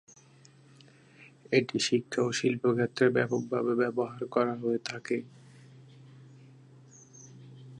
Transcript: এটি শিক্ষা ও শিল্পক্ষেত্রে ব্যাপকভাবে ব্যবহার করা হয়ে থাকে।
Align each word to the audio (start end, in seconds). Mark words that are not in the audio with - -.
এটি 1.51 1.77
শিক্ষা 1.87 2.19
ও 2.23 2.29
শিল্পক্ষেত্রে 2.31 3.05
ব্যাপকভাবে 3.09 3.73
ব্যবহার 3.75 4.21
করা 4.25 4.53
হয়ে 4.55 4.79
থাকে। 4.85 5.17